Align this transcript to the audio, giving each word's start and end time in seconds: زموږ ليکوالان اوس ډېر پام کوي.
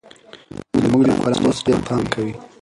زموږ 0.83 1.01
ليکوالان 1.09 1.43
اوس 1.45 1.57
ډېر 1.65 1.79
پام 1.87 2.03
کوي. 2.13 2.33